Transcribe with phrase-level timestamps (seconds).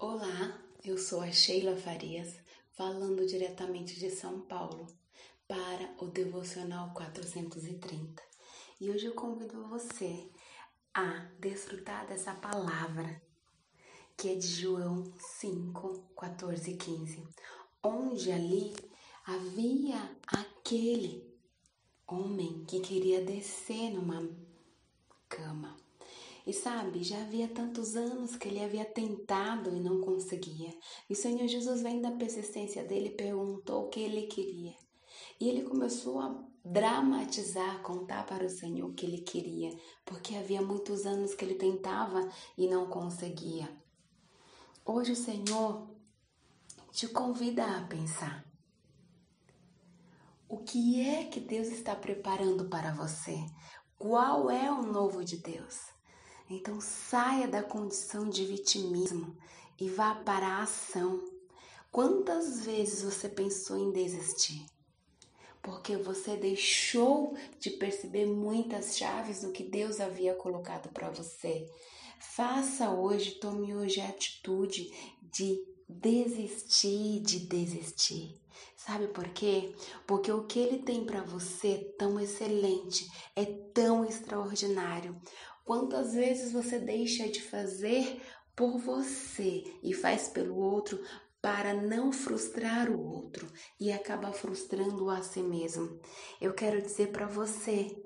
[0.00, 2.36] Olá, eu sou a Sheila Farias,
[2.70, 4.86] falando diretamente de São Paulo
[5.48, 8.22] para o Devocional 430.
[8.80, 10.30] E hoje eu convido você
[10.94, 13.20] a desfrutar dessa palavra
[14.16, 17.28] que é de João 5, 14 e 15,
[17.82, 18.76] onde ali
[19.26, 21.28] havia aquele
[22.06, 24.30] homem que queria descer numa
[25.28, 25.87] cama
[26.48, 30.74] e sabe, já havia tantos anos que ele havia tentado e não conseguia.
[31.06, 34.74] E o Senhor Jesus, vendo a persistência dele, perguntou o que ele queria.
[35.38, 40.62] E ele começou a dramatizar, contar para o Senhor o que ele queria, porque havia
[40.62, 42.26] muitos anos que ele tentava
[42.56, 43.68] e não conseguia.
[44.86, 45.86] Hoje o Senhor
[46.90, 48.42] te convida a pensar.
[50.48, 53.36] O que é que Deus está preparando para você?
[53.98, 55.97] Qual é o novo de Deus?
[56.50, 59.36] Então saia da condição de vitimismo
[59.78, 61.22] e vá para a ação.
[61.92, 64.64] Quantas vezes você pensou em desistir?
[65.62, 71.68] Porque você deixou de perceber muitas chaves do que Deus havia colocado para você.
[72.18, 74.90] Faça hoje, tome hoje a atitude
[75.22, 78.38] de desistir de desistir.
[78.76, 79.74] Sabe por quê?
[80.06, 85.16] Porque o que ele tem para você é tão excelente, é tão extraordinário.
[85.68, 88.22] Quantas vezes você deixa de fazer
[88.56, 90.98] por você e faz pelo outro
[91.42, 93.46] para não frustrar o outro
[93.78, 96.00] e acaba frustrando a si mesmo?
[96.40, 98.02] Eu quero dizer para você,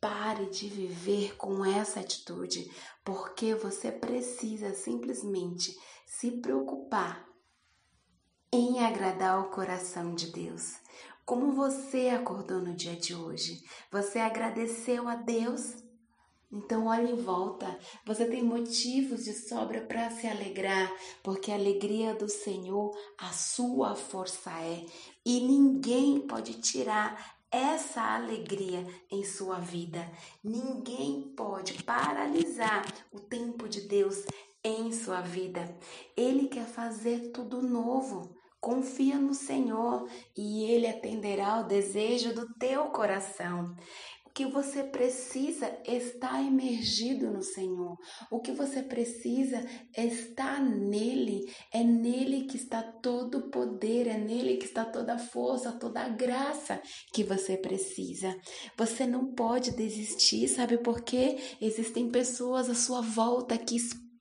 [0.00, 2.68] Pare de viver com essa atitude,
[3.04, 7.28] porque você precisa simplesmente se preocupar
[8.52, 10.74] em agradar o coração de Deus.
[11.24, 13.62] Como você acordou no dia de hoje?
[13.92, 15.87] Você agradeceu a Deus?
[16.50, 20.90] Então olhe em volta, você tem motivos de sobra para se alegrar,
[21.22, 24.86] porque a alegria do Senhor a sua força é,
[25.26, 30.10] e ninguém pode tirar essa alegria em sua vida.
[30.42, 34.24] Ninguém pode paralisar o tempo de Deus
[34.64, 35.76] em sua vida.
[36.16, 38.36] Ele quer fazer tudo novo.
[38.60, 43.76] Confia no Senhor e Ele atenderá ao desejo do teu coração
[44.38, 47.98] que você precisa está emergido no Senhor.
[48.30, 49.60] O que você precisa
[49.96, 51.52] está nele.
[51.74, 56.02] É nele que está todo o poder, é nele que está toda a força, toda
[56.02, 56.80] a graça
[57.12, 58.32] que você precisa.
[58.76, 61.36] Você não pode desistir, sabe por quê?
[61.60, 63.76] Existem pessoas à sua volta que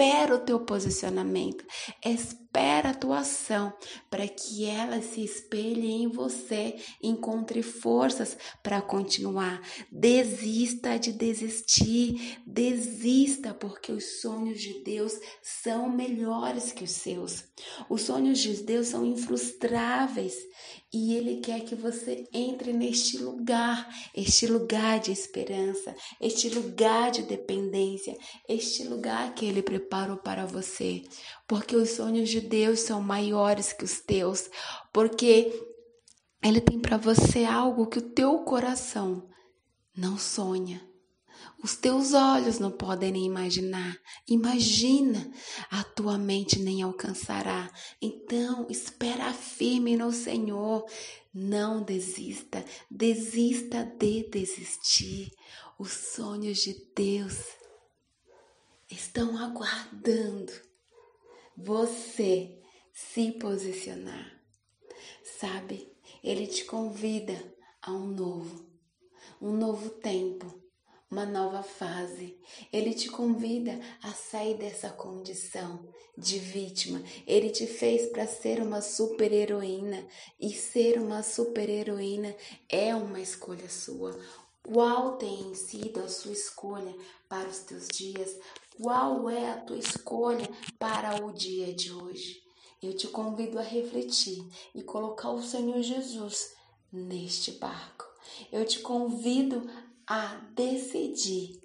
[0.00, 1.62] espera o teu posicionamento,
[2.02, 3.70] espera a tua ação
[4.08, 9.60] para que ela se espelhe em você, encontre forças para continuar.
[9.92, 15.12] Desista de desistir, desista porque os sonhos de Deus
[15.42, 17.44] são melhores que os seus.
[17.88, 20.34] Os sonhos de Deus são infrustráveis
[20.92, 27.22] e Ele quer que você entre neste lugar, este lugar de esperança, este lugar de
[27.22, 28.16] dependência,
[28.48, 31.02] este lugar que Ele preparou para você.
[31.46, 34.50] Porque os sonhos de Deus são maiores que os teus,
[34.92, 35.52] porque
[36.42, 39.28] Ele tem para você algo que o teu coração
[39.96, 40.89] não sonha.
[41.62, 43.98] Os teus olhos não podem nem imaginar.
[44.26, 45.30] Imagina,
[45.70, 47.70] a tua mente nem alcançará.
[48.00, 50.86] Então, espera firme no Senhor.
[51.32, 52.64] Não desista.
[52.90, 55.30] Desista de desistir.
[55.78, 57.38] Os sonhos de Deus
[58.90, 60.52] estão aguardando
[61.56, 62.58] você
[62.92, 64.40] se posicionar.
[65.38, 65.92] Sabe?
[66.22, 68.66] Ele te convida a um novo,
[69.40, 70.69] um novo tempo
[71.10, 72.38] uma nova fase.
[72.72, 77.02] Ele te convida a sair dessa condição de vítima.
[77.26, 80.06] Ele te fez para ser uma super-heroína
[80.38, 82.34] e ser uma super-heroína
[82.68, 84.18] é uma escolha sua.
[84.62, 86.94] Qual tem sido a sua escolha
[87.28, 88.38] para os teus dias?
[88.80, 90.48] Qual é a tua escolha
[90.78, 92.42] para o dia de hoje?
[92.82, 96.54] Eu te convido a refletir e colocar o Senhor Jesus
[96.92, 98.06] neste barco.
[98.52, 99.68] Eu te convido
[100.10, 101.62] a decidir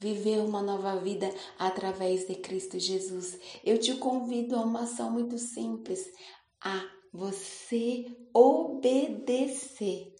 [0.00, 3.38] viver uma nova vida através de Cristo Jesus.
[3.64, 6.04] Eu te convido a uma ação muito simples,
[6.60, 8.04] a você
[8.34, 10.12] obedecer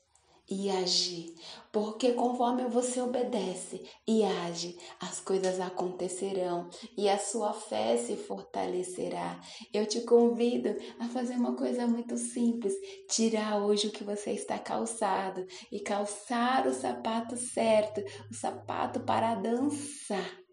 [0.49, 1.35] e agir,
[1.73, 9.41] porque conforme você obedece e age, as coisas acontecerão e a sua fé se fortalecerá.
[9.73, 12.75] Eu te convido a fazer uma coisa muito simples:
[13.09, 19.35] tirar hoje o que você está calçado e calçar o sapato certo, o sapato para
[19.35, 20.45] dançar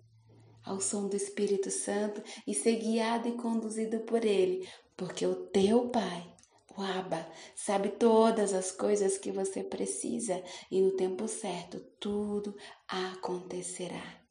[0.63, 5.89] ao som do Espírito Santo e ser guiado e conduzido por Ele, porque o teu
[5.89, 6.31] Pai,
[6.81, 7.25] o Abba,
[7.55, 12.55] sabe todas as coisas que você precisa e no tempo certo tudo
[12.87, 14.21] acontecerá.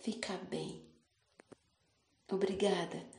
[0.00, 0.86] Fica bem.
[2.30, 3.17] Obrigada